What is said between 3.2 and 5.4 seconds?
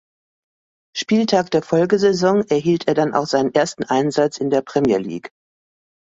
seinen ersten Einsatz in der Premier League.